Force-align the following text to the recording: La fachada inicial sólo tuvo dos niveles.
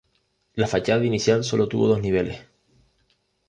La 0.55 0.65
fachada 0.65 1.05
inicial 1.05 1.43
sólo 1.43 1.67
tuvo 1.67 1.87
dos 1.87 2.01
niveles. 2.01 2.41